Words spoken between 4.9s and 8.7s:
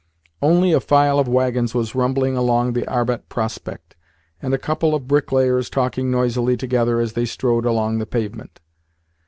of bricklayers talking noisily together as they strode along the pavement.